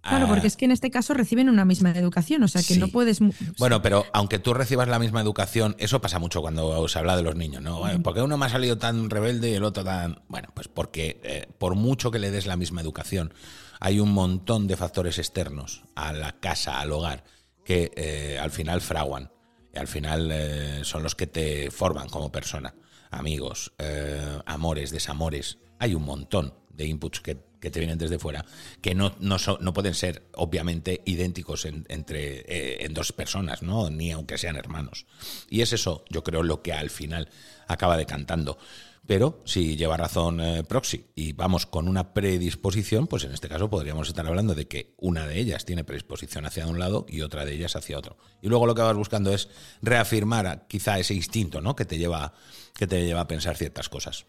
Claro, 0.08 0.26
porque 0.28 0.46
ah. 0.46 0.48
es 0.48 0.56
que 0.56 0.64
en 0.64 0.72
este 0.72 0.90
caso 0.90 1.14
reciben 1.14 1.48
una 1.48 1.64
misma 1.64 1.90
educación, 1.90 2.42
o 2.42 2.48
sea 2.48 2.62
que 2.62 2.76
no 2.76 2.88
puedes. 2.88 3.20
Bueno, 3.58 3.82
pero 3.82 4.06
aunque 4.12 4.38
tú 4.38 4.54
recibas 4.54 4.88
la 4.88 4.98
misma 4.98 5.20
educación, 5.20 5.76
eso 5.78 6.00
pasa 6.00 6.18
mucho 6.18 6.40
cuando 6.40 6.86
se 6.88 6.98
habla 6.98 7.16
de 7.16 7.22
los 7.22 7.36
niños, 7.36 7.62
¿no? 7.62 7.82
¿Por 8.02 8.14
qué 8.14 8.22
uno 8.22 8.36
me 8.36 8.46
ha 8.46 8.48
salido 8.48 8.78
tan 8.78 9.10
rebelde 9.10 9.50
y 9.50 9.54
el 9.54 9.64
otro 9.64 9.84
tan. 9.84 10.22
Bueno, 10.28 10.48
pues 10.54 10.68
porque 10.68 11.20
eh, 11.22 11.46
por 11.58 11.74
mucho 11.74 12.10
que 12.10 12.18
le 12.18 12.30
des 12.30 12.46
la 12.46 12.56
misma 12.56 12.80
educación, 12.80 13.32
hay 13.80 14.00
un 14.00 14.12
montón 14.12 14.66
de 14.66 14.76
factores 14.76 15.18
externos 15.18 15.84
a 15.94 16.12
la 16.12 16.32
casa, 16.40 16.80
al 16.80 16.92
hogar, 16.92 17.24
que 17.64 17.92
eh, 17.96 18.38
al 18.40 18.50
final 18.50 18.80
fraguan. 18.80 19.30
Y 19.74 19.78
al 19.78 19.88
final 19.88 20.30
eh, 20.32 20.80
son 20.84 21.02
los 21.02 21.14
que 21.14 21.26
te 21.26 21.70
forman 21.70 22.08
como 22.08 22.32
persona. 22.32 22.74
Amigos, 23.10 23.72
eh, 23.78 24.40
amores, 24.46 24.90
desamores. 24.90 25.58
Hay 25.78 25.94
un 25.94 26.04
montón 26.04 26.54
de 26.70 26.86
inputs 26.86 27.20
que, 27.20 27.36
que 27.66 27.70
te 27.72 27.80
vienen 27.80 27.98
desde 27.98 28.20
fuera 28.20 28.44
que 28.80 28.94
no, 28.94 29.16
no, 29.18 29.40
son- 29.40 29.58
no 29.60 29.72
pueden 29.72 29.94
ser 29.94 30.28
obviamente 30.34 31.02
idénticos 31.04 31.64
en, 31.64 31.84
entre, 31.88 32.44
eh, 32.46 32.84
en 32.84 32.94
dos 32.94 33.10
personas, 33.10 33.62
¿no? 33.62 33.90
ni 33.90 34.12
aunque 34.12 34.38
sean 34.38 34.54
hermanos. 34.54 35.04
Y 35.50 35.62
es 35.62 35.72
eso, 35.72 36.04
yo 36.08 36.22
creo, 36.22 36.44
lo 36.44 36.62
que 36.62 36.72
al 36.72 36.90
final 36.90 37.28
acaba 37.66 37.96
decantando. 37.96 38.56
Pero 39.08 39.40
si 39.44 39.76
lleva 39.76 39.96
razón 39.96 40.40
eh, 40.40 40.62
Proxy 40.64 41.06
y 41.14 41.32
vamos 41.32 41.66
con 41.66 41.88
una 41.88 42.12
predisposición, 42.12 43.06
pues 43.08 43.24
en 43.24 43.32
este 43.32 43.48
caso 43.48 43.68
podríamos 43.70 44.06
estar 44.08 44.26
hablando 44.26 44.54
de 44.54 44.66
que 44.68 44.94
una 44.98 45.26
de 45.26 45.38
ellas 45.38 45.64
tiene 45.64 45.84
predisposición 45.84 46.44
hacia 46.46 46.66
un 46.66 46.78
lado 46.78 47.06
y 47.08 47.20
otra 47.22 47.44
de 47.44 47.54
ellas 47.54 47.74
hacia 47.76 47.98
otro. 47.98 48.16
Y 48.42 48.48
luego 48.48 48.66
lo 48.66 48.74
que 48.74 48.82
vas 48.82 48.96
buscando 48.96 49.32
es 49.32 49.48
reafirmar 49.82 50.66
quizá 50.68 50.98
ese 50.98 51.14
instinto 51.14 51.60
¿no? 51.60 51.74
que, 51.76 51.84
te 51.84 51.98
lleva, 51.98 52.32
que 52.76 52.86
te 52.86 53.04
lleva 53.04 53.22
a 53.22 53.28
pensar 53.28 53.56
ciertas 53.56 53.88
cosas. 53.88 54.26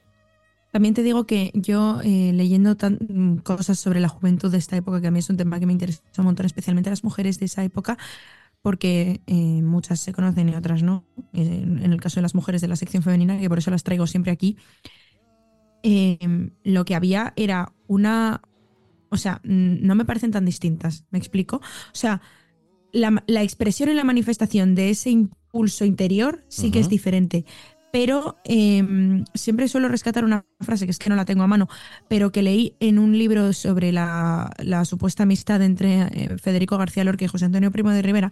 También 0.72 0.94
te 0.94 1.02
digo 1.04 1.26
que 1.26 1.52
yo, 1.56 2.02
eh, 2.04 2.32
leyendo 2.34 2.76
tan- 2.78 3.00
mm, 3.10 3.38
cosas 3.38 3.80
sobre 3.80 4.00
la 4.00 4.10
juventud 4.10 4.52
de 4.52 4.58
esta 4.58 4.76
época, 4.78 5.02
que 5.02 5.08
a 5.08 5.12
mí 5.12 5.20
es 5.20 5.30
un 5.30 5.38
tema 5.38 5.60
que 5.60 5.66
me 5.66 5.74
interesa 5.74 6.02
un 6.18 6.26
montón, 6.26 6.46
especialmente 6.46 6.90
las 6.90 7.04
mujeres 7.04 7.40
de 7.40 7.46
esa 7.46 7.64
época, 7.64 7.98
porque 8.62 9.22
eh, 9.28 9.62
muchas 9.64 10.00
se 10.02 10.14
conocen 10.14 10.50
y 10.50 10.56
otras 10.56 10.84
no. 10.84 11.06
En 11.34 11.92
el 11.94 12.02
caso 12.02 12.16
de 12.18 12.24
las 12.24 12.36
mujeres 12.36 12.62
de 12.62 12.68
la 12.68 12.76
sección 12.76 13.04
femenina, 13.04 13.40
que 13.40 13.50
por 13.50 13.60
eso 13.60 13.72
las 13.72 13.84
traigo 13.84 14.08
siempre 14.08 14.32
aquí, 14.32 14.58
eh, 15.84 16.18
lo 16.64 16.86
que 16.86 16.96
había 16.96 17.34
era 17.36 17.74
una... 17.88 18.42
O 19.10 19.16
sea, 19.16 19.40
no 19.44 19.96
me 19.96 20.04
parecen 20.04 20.32
tan 20.32 20.44
distintas, 20.44 21.06
¿me 21.12 21.18
explico? 21.18 21.58
O 21.58 21.62
sea, 21.96 22.22
la, 22.92 23.24
la 23.28 23.42
expresión 23.44 23.90
y 23.90 23.94
la 23.94 24.04
manifestación 24.04 24.76
de 24.76 24.90
ese 24.90 25.12
impulso 25.12 25.86
interior 25.86 26.44
sí 26.50 26.72
que 26.72 26.80
es 26.80 26.90
diferente. 26.90 27.46
Pero 27.92 28.38
eh, 28.44 28.84
siempre 29.34 29.68
suelo 29.68 29.88
rescatar 29.88 30.26
una 30.26 30.46
frase, 30.60 30.86
que 30.86 30.92
es 30.92 31.00
que 31.00 31.10
no 31.10 31.16
la 31.16 31.26
tengo 31.26 31.44
a 31.44 31.48
mano, 31.48 31.68
pero 32.08 32.32
que 32.32 32.42
leí 32.42 32.76
en 32.80 33.00
un 33.00 33.18
libro 33.18 33.54
sobre 33.54 33.92
la, 33.92 34.52
supuesta 34.86 35.24
amistad 35.24 35.62
entre 35.62 36.02
eh, 36.02 36.38
Federico 36.38 36.78
García 36.78 37.04
Lorca 37.04 37.26
y 37.26 37.28
José 37.28 37.46
Antonio 37.46 37.72
Primo 37.72 37.92
de 37.92 38.02
Rivera, 38.02 38.32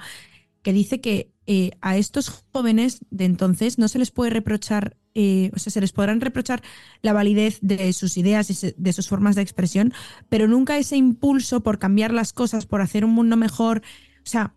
que 0.66 0.74
dice 0.74 1.00
que 1.00 1.30
eh, 1.46 1.74
a 1.82 1.96
estos 1.96 2.44
jóvenes 2.52 2.98
de 3.12 3.26
entonces 3.26 3.78
no 3.78 3.88
se 3.88 4.00
les 4.00 4.10
puede 4.10 4.32
reprochar, 4.32 4.98
eh, 5.14 5.52
o 5.54 5.60
sea, 5.60 5.72
se 5.72 5.80
les 5.80 5.92
podrán 5.92 6.22
reprochar 6.22 6.64
la 7.04 7.14
validez 7.14 7.60
de 7.62 7.94
sus 7.94 8.18
ideas 8.18 8.50
y 8.50 8.74
de 8.76 8.94
sus 8.94 9.08
formas 9.08 9.36
de 9.36 9.44
expresión, 9.44 9.94
pero 10.28 10.48
nunca 10.48 10.80
ese 10.80 10.98
impulso 10.98 11.62
por 11.62 11.78
cambiar 11.78 12.12
las 12.12 12.34
cosas, 12.34 12.66
por 12.66 12.82
hacer 12.82 13.06
un 13.06 13.12
mundo 13.12 13.38
mejor. 13.38 13.84
O 14.18 14.28
sea, 14.28 14.56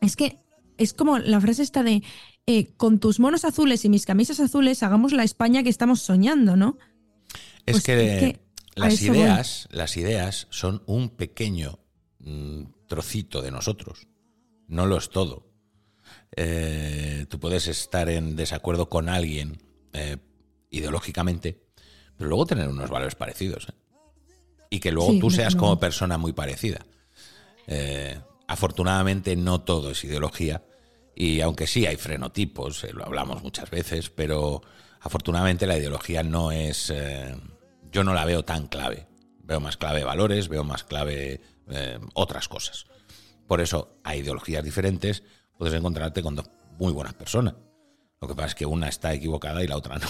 es 0.00 0.16
que 0.16 0.38
es 0.78 0.94
como 0.94 1.18
la 1.18 1.42
frase 1.42 1.62
esta 1.62 1.82
de 1.82 2.02
eh, 2.50 2.72
con 2.78 2.98
tus 2.98 3.20
monos 3.20 3.44
azules 3.44 3.84
y 3.84 3.90
mis 3.90 4.06
camisas 4.06 4.40
azules 4.40 4.82
hagamos 4.82 5.12
la 5.12 5.22
España 5.22 5.62
que 5.62 5.68
estamos 5.68 6.00
soñando, 6.00 6.56
¿no? 6.56 6.78
Es 7.66 7.74
Pues 7.74 7.84
que, 7.84 8.14
es 8.14 8.20
que 8.20 8.40
a 8.76 8.80
las 8.80 9.00
voy. 9.06 9.18
ideas, 9.18 9.68
las 9.70 9.98
ideas 9.98 10.46
son 10.48 10.82
un 10.86 11.10
pequeño 11.10 11.78
mm, 12.20 12.62
trocito 12.86 13.42
de 13.42 13.50
nosotros. 13.50 14.08
No 14.66 14.86
lo 14.86 14.96
es 14.96 15.10
todo. 15.10 15.46
Eh, 16.36 17.26
tú 17.28 17.38
puedes 17.38 17.66
estar 17.66 18.08
en 18.08 18.34
desacuerdo 18.34 18.88
con 18.88 19.10
alguien 19.10 19.62
eh, 19.92 20.16
ideológicamente, 20.70 21.60
pero 22.16 22.30
luego 22.30 22.46
tener 22.46 22.68
unos 22.68 22.88
valores 22.88 23.14
parecidos. 23.14 23.66
Y 24.70 24.80
que 24.80 24.90
luego 24.90 25.12
Sí, 25.12 25.20
tú 25.20 25.30
seas 25.30 25.54
como 25.54 25.78
persona 25.78 26.16
muy 26.16 26.32
parecida. 26.32 26.86
Afortunadamente 28.46 29.36
no 29.36 29.60
todo 29.60 29.90
es 29.90 30.02
ideología. 30.04 30.62
Y 31.20 31.40
aunque 31.40 31.66
sí 31.66 31.84
hay 31.84 31.96
frenotipos, 31.96 32.84
eh, 32.84 32.92
lo 32.92 33.04
hablamos 33.04 33.42
muchas 33.42 33.68
veces, 33.70 34.08
pero 34.08 34.62
afortunadamente 35.00 35.66
la 35.66 35.76
ideología 35.76 36.22
no 36.22 36.52
es... 36.52 36.90
eh, 36.90 37.34
yo 37.90 38.04
no 38.04 38.14
la 38.14 38.24
veo 38.24 38.44
tan 38.44 38.68
clave. 38.68 39.08
Veo 39.42 39.58
más 39.58 39.76
clave 39.76 40.04
valores, 40.04 40.46
veo 40.46 40.62
más 40.62 40.84
clave 40.84 41.40
eh, 41.70 41.98
otras 42.14 42.46
cosas. 42.46 42.86
Por 43.48 43.60
eso 43.60 43.98
hay 44.04 44.20
ideologías 44.20 44.62
diferentes, 44.62 45.24
puedes 45.56 45.74
encontrarte 45.74 46.22
con 46.22 46.36
dos 46.36 46.48
muy 46.78 46.92
buenas 46.92 47.14
personas. 47.14 47.54
Lo 48.20 48.26
que 48.26 48.34
pasa 48.34 48.48
es 48.48 48.54
que 48.56 48.66
una 48.66 48.88
está 48.88 49.14
equivocada 49.14 49.62
y 49.62 49.68
la 49.68 49.76
otra 49.76 49.96
no. 49.98 50.06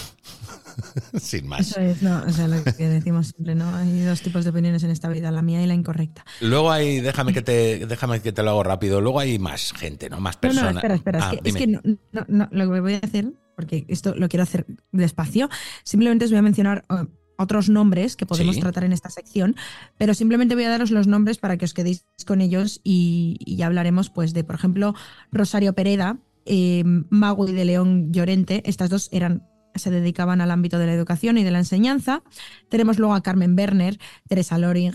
Sin 1.20 1.46
más. 1.46 1.72
Eso 1.72 1.80
es, 1.80 2.02
no, 2.02 2.22
o 2.26 2.30
sea, 2.30 2.48
lo 2.48 2.62
que 2.64 2.88
decimos 2.88 3.28
siempre, 3.28 3.54
¿no? 3.54 3.74
Hay 3.74 4.00
dos 4.00 4.22
tipos 4.22 4.44
de 4.44 4.50
opiniones 4.50 4.82
en 4.82 4.90
esta 4.90 5.08
vida, 5.08 5.30
la 5.30 5.42
mía 5.42 5.62
y 5.62 5.66
la 5.66 5.74
incorrecta. 5.74 6.24
Luego 6.40 6.70
hay, 6.70 7.00
déjame 7.00 7.34
que 7.34 7.42
te, 7.42 7.86
déjame 7.86 8.20
que 8.22 8.32
te 8.32 8.42
lo 8.42 8.50
hago 8.50 8.62
rápido. 8.62 9.00
Luego 9.02 9.20
hay 9.20 9.38
más 9.38 9.72
gente, 9.72 10.08
¿no? 10.08 10.20
Más 10.20 10.36
No, 10.36 10.40
personas. 10.40 10.72
no, 10.74 10.78
espera, 10.78 10.94
espera, 10.94 11.18
Ah, 11.22 11.32
es 11.34 11.40
que, 11.42 11.48
es 11.50 11.56
que 11.56 11.66
no, 11.66 11.80
no, 12.12 12.24
no, 12.28 12.48
lo 12.50 12.72
que 12.72 12.80
voy 12.80 12.94
a 12.94 13.00
hacer, 13.02 13.32
porque 13.56 13.84
esto 13.88 14.14
lo 14.14 14.28
quiero 14.30 14.44
hacer 14.44 14.64
despacio, 14.92 15.50
simplemente 15.84 16.24
os 16.24 16.30
voy 16.30 16.38
a 16.38 16.42
mencionar 16.42 16.84
eh, 16.88 17.06
otros 17.36 17.68
nombres 17.68 18.16
que 18.16 18.24
podemos 18.24 18.54
Sí. 18.54 18.60
tratar 18.62 18.84
en 18.84 18.92
esta 18.92 19.10
sección, 19.10 19.54
pero 19.98 20.14
simplemente 20.14 20.54
voy 20.54 20.64
a 20.64 20.70
daros 20.70 20.90
los 20.90 21.06
nombres 21.06 21.36
para 21.38 21.56
que 21.58 21.66
os 21.66 21.74
quedéis 21.74 22.06
con 22.26 22.40
ellos 22.40 22.80
y, 22.84 23.36
y 23.40 23.56
ya 23.56 23.66
hablaremos, 23.66 24.08
pues, 24.10 24.32
de, 24.32 24.44
por 24.44 24.54
ejemplo, 24.54 24.94
Rosario 25.30 25.72
Pereda, 25.74 26.18
eh, 26.48 26.82
Magui 26.84 27.52
de 27.52 27.64
León 27.64 28.12
Llorente, 28.12 28.62
estas 28.66 28.90
dos 28.90 29.08
eran 29.12 29.44
se 29.74 29.90
dedicaban 29.90 30.40
al 30.40 30.50
ámbito 30.50 30.78
de 30.78 30.86
la 30.86 30.92
educación 30.92 31.38
y 31.38 31.44
de 31.44 31.52
la 31.52 31.58
enseñanza. 31.58 32.22
Tenemos 32.68 32.98
luego 32.98 33.14
a 33.14 33.22
Carmen 33.22 33.54
Werner, 33.56 33.98
Teresa 34.26 34.58
Loring, 34.58 34.94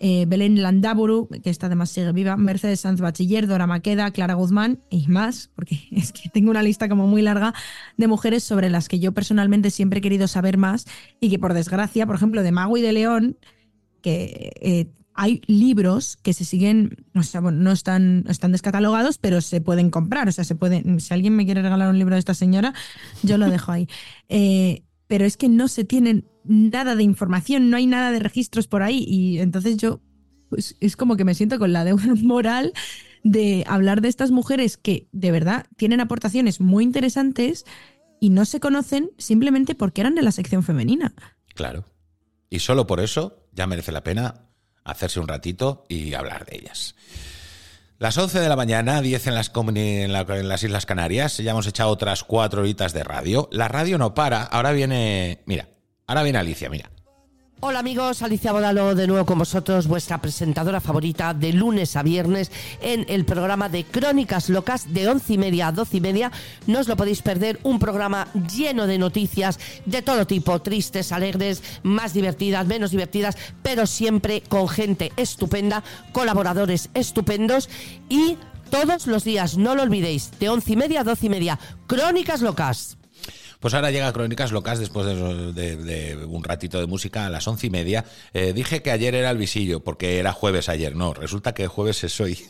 eh, 0.00 0.26
Belén 0.26 0.60
Landaburu, 0.60 1.28
que 1.42 1.50
esta 1.50 1.66
además 1.66 1.90
sigue 1.90 2.12
viva, 2.12 2.36
Mercedes 2.36 2.80
Sanz 2.80 3.00
Bachiller, 3.00 3.46
Dora 3.46 3.66
Maqueda, 3.66 4.10
Clara 4.10 4.34
Guzmán 4.34 4.82
y 4.90 5.06
más, 5.06 5.50
porque 5.54 5.78
es 5.92 6.12
que 6.12 6.28
tengo 6.28 6.50
una 6.50 6.62
lista 6.62 6.88
como 6.88 7.06
muy 7.06 7.22
larga 7.22 7.54
de 7.96 8.08
mujeres 8.08 8.42
sobre 8.42 8.70
las 8.70 8.88
que 8.88 8.98
yo 8.98 9.12
personalmente 9.12 9.70
siempre 9.70 10.00
he 10.00 10.02
querido 10.02 10.26
saber 10.26 10.58
más 10.58 10.86
y 11.20 11.30
que 11.30 11.38
por 11.38 11.54
desgracia, 11.54 12.06
por 12.06 12.16
ejemplo, 12.16 12.42
de 12.42 12.52
Mago 12.52 12.76
y 12.76 12.82
de 12.82 12.92
León, 12.92 13.38
que 14.02 14.52
eh, 14.60 14.90
hay 15.14 15.42
libros 15.46 16.16
que 16.22 16.32
se 16.32 16.44
siguen, 16.44 17.06
o 17.14 17.22
sea, 17.22 17.40
bueno, 17.40 17.58
no 17.58 17.70
están, 17.70 18.24
están 18.28 18.52
descatalogados, 18.52 19.18
pero 19.18 19.40
se 19.40 19.60
pueden 19.60 19.90
comprar. 19.90 20.28
O 20.28 20.32
sea, 20.32 20.44
se 20.44 20.56
pueden. 20.56 21.00
Si 21.00 21.14
alguien 21.14 21.36
me 21.36 21.44
quiere 21.44 21.62
regalar 21.62 21.88
un 21.88 21.98
libro 21.98 22.16
de 22.16 22.18
esta 22.18 22.34
señora, 22.34 22.74
yo 23.22 23.38
lo 23.38 23.48
dejo 23.48 23.72
ahí. 23.72 23.88
Eh, 24.30 24.82
pero 25.06 25.26
es 25.26 25.36
que 25.36 25.50
no 25.50 25.68
se 25.68 25.84
tienen 25.84 26.26
nada 26.44 26.96
de 26.96 27.02
información, 27.02 27.68
no 27.68 27.76
hay 27.76 27.86
nada 27.86 28.10
de 28.10 28.18
registros 28.18 28.66
por 28.66 28.82
ahí. 28.82 29.04
Y 29.06 29.38
entonces 29.38 29.76
yo, 29.76 30.00
pues 30.48 30.76
es 30.80 30.96
como 30.96 31.16
que 31.16 31.24
me 31.24 31.34
siento 31.34 31.58
con 31.58 31.72
la 31.72 31.84
deuda 31.84 32.14
moral 32.22 32.72
de 33.22 33.64
hablar 33.68 34.00
de 34.00 34.08
estas 34.08 34.30
mujeres 34.30 34.76
que 34.76 35.08
de 35.12 35.30
verdad 35.30 35.66
tienen 35.76 36.00
aportaciones 36.00 36.60
muy 36.60 36.84
interesantes 36.84 37.64
y 38.18 38.30
no 38.30 38.44
se 38.44 38.60
conocen 38.60 39.10
simplemente 39.18 39.74
porque 39.74 40.00
eran 40.00 40.14
de 40.14 40.22
la 40.22 40.32
sección 40.32 40.62
femenina. 40.62 41.14
Claro. 41.54 41.84
Y 42.50 42.60
solo 42.60 42.86
por 42.86 43.00
eso 43.00 43.46
ya 43.52 43.66
merece 43.66 43.92
la 43.92 44.02
pena 44.02 44.43
hacerse 44.84 45.20
un 45.20 45.28
ratito 45.28 45.84
y 45.88 46.14
hablar 46.14 46.44
de 46.46 46.56
ellas. 46.56 46.94
Las 47.98 48.18
11 48.18 48.40
de 48.40 48.48
la 48.48 48.56
mañana, 48.56 49.00
10 49.00 49.28
en 49.28 49.34
las, 49.34 49.50
en, 49.54 50.12
la- 50.12 50.20
en 50.28 50.48
las 50.48 50.62
Islas 50.62 50.84
Canarias, 50.84 51.38
ya 51.38 51.52
hemos 51.52 51.66
echado 51.66 51.90
otras 51.90 52.24
cuatro 52.24 52.60
horitas 52.60 52.92
de 52.92 53.04
radio. 53.04 53.48
La 53.52 53.68
radio 53.68 53.98
no 53.98 54.14
para, 54.14 54.42
ahora 54.42 54.72
viene, 54.72 55.42
mira, 55.46 55.68
ahora 56.06 56.22
viene 56.22 56.38
Alicia, 56.38 56.68
mira. 56.68 56.90
Hola 57.60 57.78
amigos, 57.78 58.20
Alicia 58.22 58.52
Bodalo 58.52 58.94
de 58.94 59.06
nuevo 59.06 59.24
con 59.24 59.38
vosotros, 59.38 59.86
vuestra 59.86 60.20
presentadora 60.20 60.80
favorita 60.80 61.32
de 61.32 61.52
lunes 61.52 61.96
a 61.96 62.02
viernes 62.02 62.52
en 62.82 63.06
el 63.08 63.24
programa 63.24 63.70
de 63.70 63.84
Crónicas 63.84 64.50
Locas 64.50 64.92
de 64.92 65.08
once 65.08 65.32
y 65.32 65.38
media 65.38 65.68
a 65.68 65.72
doce 65.72 65.96
y 65.96 66.00
media. 66.00 66.30
No 66.66 66.80
os 66.80 66.88
lo 66.88 66.96
podéis 66.96 67.22
perder, 67.22 67.58
un 67.62 67.78
programa 67.78 68.28
lleno 68.54 68.86
de 68.86 68.98
noticias 68.98 69.58
de 69.86 70.02
todo 70.02 70.26
tipo, 70.26 70.60
tristes, 70.60 71.10
alegres, 71.10 71.62
más 71.82 72.12
divertidas, 72.12 72.66
menos 72.66 72.90
divertidas, 72.90 73.38
pero 73.62 73.86
siempre 73.86 74.42
con 74.42 74.68
gente 74.68 75.12
estupenda, 75.16 75.82
colaboradores 76.12 76.90
estupendos 76.92 77.70
y 78.10 78.36
todos 78.68 79.06
los 79.06 79.24
días, 79.24 79.56
no 79.56 79.74
lo 79.74 79.82
olvidéis, 79.82 80.32
de 80.38 80.50
once 80.50 80.72
y 80.72 80.76
media 80.76 81.00
a 81.00 81.04
doce 81.04 81.26
y 81.26 81.30
media, 81.30 81.58
Crónicas 81.86 82.42
Locas. 82.42 82.98
Pues 83.64 83.72
ahora 83.72 83.90
llega 83.90 84.12
Crónicas 84.12 84.52
Locas 84.52 84.78
después 84.78 85.06
de, 85.06 85.52
de- 85.54 85.76
de 85.78 86.16
un 86.26 86.44
ratito 86.44 86.78
de 86.78 86.86
música 86.86 87.24
a 87.24 87.30
las 87.30 87.48
once 87.48 87.66
y 87.66 87.70
media. 87.70 88.04
Eh, 88.34 88.52
dije 88.52 88.82
que 88.82 88.90
ayer 88.90 89.14
era 89.14 89.30
el 89.30 89.38
visillo, 89.38 89.80
porque 89.82 90.18
era 90.18 90.34
jueves 90.34 90.68
ayer. 90.68 90.94
No, 90.94 91.14
resulta 91.14 91.54
que 91.54 91.66
jueves 91.66 92.04
es 92.04 92.20
hoy. 92.20 92.38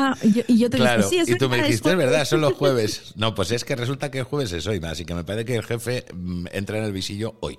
Ah, 0.00 0.16
y 0.22 0.32
yo, 0.32 0.42
y 0.46 0.56
yo 0.58 0.70
te 0.70 0.76
Claro, 0.76 0.98
dije, 0.98 1.08
sí, 1.10 1.18
es 1.18 1.28
y 1.30 1.36
tú 1.38 1.48
me 1.48 1.56
dijiste, 1.56 1.74
es 1.74 1.94
jueves". 1.94 2.06
verdad, 2.06 2.24
son 2.24 2.40
los 2.42 2.52
jueves. 2.58 3.14
No, 3.16 3.34
pues 3.34 3.50
es 3.50 3.64
que 3.64 3.74
resulta 3.74 4.12
que 4.12 4.18
el 4.18 4.24
jueves 4.24 4.52
es 4.52 4.64
hoy, 4.68 4.80
así 4.84 5.04
que 5.04 5.12
me 5.12 5.24
parece 5.24 5.44
que 5.44 5.56
el 5.56 5.64
jefe 5.64 6.04
mm, 6.14 6.46
entra 6.52 6.78
en 6.78 6.84
el 6.84 6.92
visillo 6.92 7.34
hoy. 7.40 7.58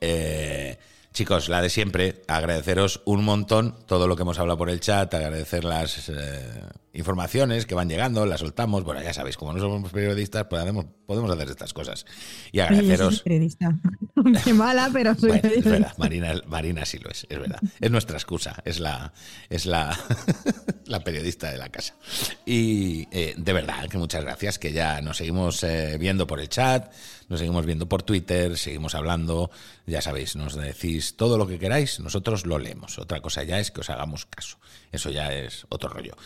Eh, 0.00 0.78
chicos, 1.14 1.48
la 1.48 1.62
de 1.62 1.70
siempre, 1.70 2.22
agradeceros 2.26 3.00
un 3.04 3.24
montón 3.24 3.76
todo 3.86 4.08
lo 4.08 4.16
que 4.16 4.22
hemos 4.22 4.38
hablado 4.40 4.58
por 4.58 4.68
el 4.68 4.80
chat, 4.80 5.14
agradecer 5.14 5.62
las 5.64 6.08
eh, 6.08 6.62
informaciones 6.92 7.66
que 7.66 7.74
van 7.76 7.88
llegando, 7.88 8.26
las 8.26 8.40
soltamos. 8.40 8.82
Bueno, 8.82 9.00
ya 9.00 9.14
sabéis, 9.14 9.36
como 9.36 9.52
no 9.52 9.60
somos 9.60 9.92
periodistas, 9.92 10.44
podemos, 10.46 10.86
podemos 11.06 11.30
hacer 11.30 11.48
estas 11.48 11.72
cosas. 11.72 12.04
Y 12.50 12.58
Oye, 12.60 12.66
yo 12.66 12.66
soy 12.66 12.80
agradeceros. 12.80 13.20
periodista. 13.22 13.78
Qué 14.44 14.54
mala, 14.54 14.90
pero 14.92 15.14
soy 15.14 15.28
Bueno, 15.28 15.36
es 15.36 15.42
periodista. 15.42 15.70
verdad, 15.70 15.94
Marina, 15.98 16.34
Marina 16.46 16.84
sí 16.84 16.98
lo 16.98 17.08
es, 17.10 17.26
es 17.30 17.38
verdad. 17.38 17.60
Es 17.80 17.90
nuestra 17.92 18.16
excusa, 18.16 18.60
es 18.64 18.80
la, 18.80 19.12
es 19.48 19.66
la, 19.66 19.96
la 20.86 21.00
periodista 21.04 21.50
de 21.52 21.58
la 21.58 21.68
casa. 21.68 21.94
Y 22.44 23.06
eh, 23.12 23.34
de 23.36 23.52
verdad 23.52 23.88
que 23.88 23.98
muchas 23.98 24.24
gracias, 24.24 24.58
que 24.58 24.72
ya 24.72 25.00
nos 25.00 25.18
seguimos 25.18 25.62
eh, 25.62 25.96
viendo 25.98 26.26
por 26.26 26.40
el 26.40 26.48
chat, 26.48 26.92
nos 27.28 27.38
seguimos 27.38 27.64
viendo 27.64 27.88
por 27.88 28.02
Twitter, 28.02 28.56
seguimos 28.58 28.94
hablando, 28.94 29.50
ya 29.86 30.02
sabéis, 30.02 30.36
nos 30.36 30.54
decís 30.56 31.03
todo 31.12 31.38
lo 31.38 31.46
que 31.46 31.58
queráis, 31.58 32.00
nosotros 32.00 32.46
lo 32.46 32.58
leemos. 32.58 32.98
Otra 32.98 33.20
cosa 33.20 33.42
ya 33.44 33.60
es 33.60 33.70
que 33.70 33.82
os 33.82 33.90
hagamos 33.90 34.26
caso. 34.26 34.58
Eso 34.90 35.10
ya 35.10 35.32
es 35.32 35.66
otro 35.68 35.90
rollo. 35.90 36.16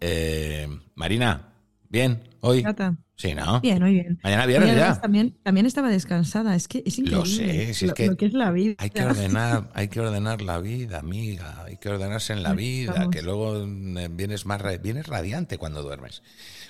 Eh, 0.00 0.68
Marina, 0.94 1.52
¿bien? 1.88 2.22
¿Hoy? 2.40 2.62
Gata. 2.62 2.96
Sí, 3.18 3.34
¿no? 3.34 3.60
Bien, 3.60 3.82
muy 3.82 3.94
bien. 3.94 4.20
Mañana 4.22 4.46
viernes 4.46 4.70
Hoy, 4.70 4.76
ya. 4.76 5.00
También, 5.00 5.36
también 5.42 5.66
estaba 5.66 5.88
descansada. 5.88 6.54
Es 6.54 6.68
que 6.68 6.84
es 6.86 7.00
Lo 7.00 7.26
increíble. 7.26 7.66
sé, 7.66 7.74
si 7.74 7.84
es 7.84 7.88
lo, 7.88 7.94
que 7.94 8.06
lo 8.06 8.16
que 8.16 8.26
es 8.26 8.32
la 8.32 8.52
vida. 8.52 8.76
Hay 8.78 8.90
que 8.90 9.02
ordenar, 9.02 9.70
hay 9.74 9.88
que 9.88 9.98
ordenar 9.98 10.40
la 10.40 10.58
vida, 10.60 11.00
amiga. 11.00 11.64
Hay 11.64 11.78
que 11.78 11.88
ordenarse 11.88 12.32
en 12.32 12.44
la 12.44 12.52
vida, 12.52 12.92
estamos. 12.92 13.10
que 13.10 13.22
luego 13.22 13.56
eh, 13.56 14.08
vienes 14.08 14.46
más 14.46 14.62
vienes 14.80 15.08
radiante 15.08 15.58
cuando 15.58 15.82
duermes. 15.82 16.22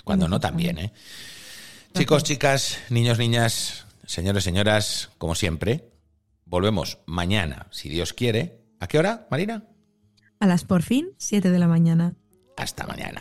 Cuando 0.05 0.27
no 0.27 0.41
también, 0.41 0.79
¿eh? 0.79 0.93
Chicos, 1.93 2.25
chicas, 2.25 2.79
niños, 2.89 3.19
niñas, 3.19 3.87
señores, 4.07 4.43
señoras, 4.45 5.11
como 5.19 5.35
siempre, 5.35 5.85
volvemos 6.49 6.99
mañana, 7.07 7.69
si 7.71 7.89
Dios 7.89 8.13
quiere. 8.13 8.61
¿A 8.81 8.87
qué 8.87 8.99
hora, 8.99 9.27
Marina? 9.31 9.65
A 10.41 10.47
las 10.47 10.65
por 10.65 10.83
fin, 10.83 11.11
7 11.19 11.51
de 11.51 11.59
la 11.59 11.69
mañana. 11.69 12.15
Hasta 12.57 12.87
mañana. 12.87 13.21